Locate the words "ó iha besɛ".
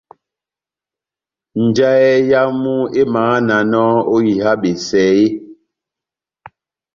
4.13-5.01